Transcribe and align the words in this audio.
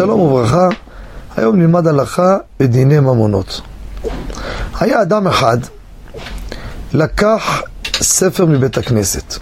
שלום 0.00 0.20
וברכה, 0.20 0.68
היום 1.36 1.56
נלמד 1.56 1.86
הלכה 1.86 2.36
בדיני 2.60 3.00
ממונות. 3.00 3.60
היה 4.80 5.02
אדם 5.02 5.26
אחד, 5.26 5.58
לקח 6.92 7.62
ספר 8.00 8.46
מבית 8.46 8.78
הכנסת, 8.78 9.34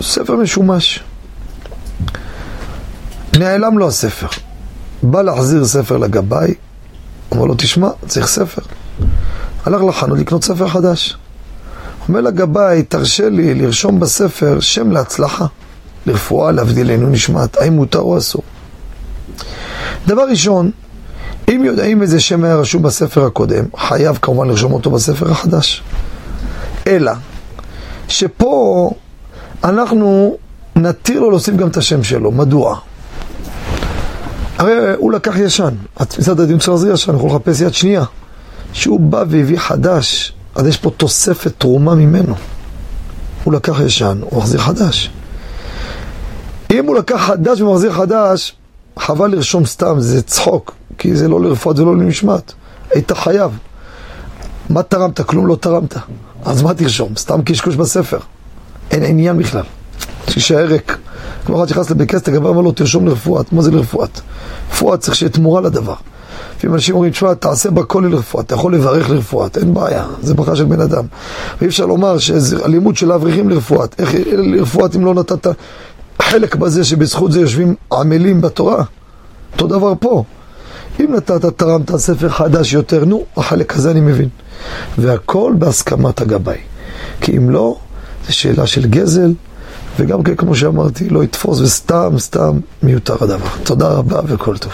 ספר 0.00 0.36
משומש. 0.36 1.04
נעלם 3.38 3.78
לו 3.78 3.88
הספר. 3.88 4.26
בא 5.02 5.22
להחזיר 5.22 5.64
ספר 5.64 5.96
לגבאי, 5.96 6.54
אמר 7.32 7.44
לו, 7.44 7.54
תשמע, 7.54 7.88
צריך 8.06 8.26
ספר. 8.26 8.62
הלך 9.64 9.82
לחנות 9.82 10.18
לקנות 10.18 10.44
ספר 10.44 10.68
חדש. 10.68 11.16
אומר 12.08 12.20
לגבאי, 12.20 12.82
תרשה 12.82 13.28
לי 13.28 13.54
לרשום 13.54 14.00
בספר 14.00 14.60
שם 14.60 14.90
להצלחה, 14.90 15.46
לרפואה, 16.06 16.52
להבדיל 16.52 16.90
עינו 16.90 17.08
נשמעת, 17.08 17.56
האם 17.56 17.72
מותר 17.72 18.00
או 18.00 18.18
אסור. 18.18 18.42
דבר 20.06 20.22
ראשון, 20.22 20.70
אם 21.48 21.62
יודעים 21.64 22.02
איזה 22.02 22.20
שם 22.20 22.44
היה 22.44 22.56
רשום 22.56 22.82
בספר 22.82 23.24
הקודם, 23.24 23.64
חייב 23.76 24.18
כמובן 24.22 24.48
לרשום 24.48 24.72
אותו 24.72 24.90
בספר 24.90 25.30
החדש. 25.30 25.82
אלא, 26.86 27.12
שפה 28.08 28.90
אנחנו 29.64 30.36
נתיר 30.76 31.20
לו 31.20 31.30
להוסיף 31.30 31.56
גם 31.56 31.68
את 31.68 31.76
השם 31.76 32.02
שלו. 32.02 32.30
מדוע? 32.30 32.78
הרי 34.58 34.72
הוא 34.96 35.12
לקח 35.12 35.36
ישן, 35.36 35.74
מצד 36.00 36.40
הדין 36.40 36.60
של 36.60 36.70
להחזיר 36.70 36.92
ישן, 36.92 37.12
אנחנו 37.12 37.28
לחפש 37.28 37.60
יד 37.60 37.74
שנייה. 37.74 38.04
שהוא 38.72 39.00
בא 39.00 39.24
והביא 39.28 39.58
חדש, 39.58 40.32
אז 40.54 40.66
יש 40.66 40.76
פה 40.76 40.90
תוספת 40.90 41.52
תרומה 41.58 41.94
ממנו. 41.94 42.34
הוא 43.44 43.54
לקח 43.54 43.80
ישן, 43.80 44.18
הוא 44.20 44.38
מחזיר 44.38 44.60
חדש. 44.60 45.10
אם 46.70 46.86
הוא 46.86 46.96
לקח 46.96 47.16
חדש 47.16 47.60
ומחזיר 47.60 47.92
חדש, 47.92 48.56
חבל 48.98 49.30
לרשום 49.30 49.66
סתם, 49.66 49.94
זה 49.98 50.22
צחוק, 50.22 50.74
כי 50.98 51.16
זה 51.16 51.28
לא 51.28 51.40
לרפואה, 51.40 51.76
זה 51.76 51.84
לא 51.84 51.96
למשמעת. 51.96 52.52
היית 52.90 53.12
חייב. 53.12 53.58
מה 54.68 54.82
תרמת? 54.82 55.20
כלום 55.20 55.46
לא 55.46 55.56
תרמת. 55.56 55.94
אז 56.44 56.62
מה 56.62 56.74
תרשום? 56.74 57.16
סתם 57.16 57.42
קשקוש 57.42 57.76
בספר. 57.76 58.18
אין 58.90 59.04
עניין 59.04 59.38
בכלל. 59.38 59.62
שישאר 60.28 60.66
ריק. 60.66 60.96
כמו 61.46 61.56
אחד 61.56 61.68
שנכנס 61.68 61.90
לבית 61.90 62.10
כנסת, 62.10 62.28
הגבר 62.28 62.50
אמר 62.50 62.60
לו, 62.60 62.72
תרשום 62.72 63.06
לרפואת. 63.06 63.52
מה 63.52 63.62
זה 63.62 63.70
לרפואת? 63.70 64.20
רפואת 64.70 65.00
צריך 65.00 65.16
שיהיה 65.16 65.30
תמורה 65.30 65.60
לדבר. 65.60 65.94
לפעמים 66.56 66.74
אנשים 66.74 66.94
אומרים, 66.94 67.12
תשמע, 67.12 67.34
תעשה 67.34 67.70
בכל 67.70 68.08
לרפואת, 68.10 68.46
אתה 68.46 68.54
יכול 68.54 68.74
לברך 68.74 69.10
לרפואת, 69.10 69.58
אין 69.58 69.74
בעיה, 69.74 70.04
זה 70.22 70.34
ברכה 70.34 70.56
של 70.56 70.64
בן 70.64 70.80
אדם. 70.80 71.04
ואי 71.58 71.68
אפשר 71.68 71.86
לומר 71.86 72.18
שזה 72.18 72.64
הלימוד 72.64 72.96
של 72.96 73.10
האברכים 73.10 73.48
לרפואת. 73.48 74.00
איך 74.00 74.10
לרפואת 74.32 74.96
אם 74.96 75.04
לא 75.04 75.14
נתת 75.14 75.46
חלק 76.32 76.54
בזה 76.54 76.84
שבזכות 76.84 77.32
זה 77.32 77.40
יושבים 77.40 77.74
עמלים 77.92 78.40
בתורה? 78.40 78.84
אותו 79.52 79.66
דבר 79.66 79.92
פה. 80.00 80.24
אם 81.00 81.14
נתת, 81.16 81.44
תרמת 81.44 81.96
ספר 81.96 82.28
חדש 82.28 82.72
יותר, 82.72 83.04
נו, 83.04 83.24
החלק 83.36 83.76
הזה 83.76 83.90
אני 83.90 84.00
מבין. 84.00 84.28
והכל 84.98 85.54
בהסכמת 85.58 86.20
הגבאי. 86.20 86.58
כי 87.20 87.36
אם 87.36 87.50
לא, 87.50 87.76
זו 88.26 88.36
שאלה 88.36 88.66
של 88.66 88.86
גזל, 88.86 89.32
וגם 89.98 90.22
כן, 90.22 90.34
כמו 90.34 90.54
שאמרתי, 90.54 91.08
לא 91.08 91.24
יתפוס 91.24 91.60
וסתם, 91.60 92.14
סתם 92.18 92.60
מיותר 92.82 93.16
הדבר. 93.20 93.48
תודה 93.64 93.88
רבה 93.88 94.20
וכל 94.26 94.58
טוב. 94.58 94.72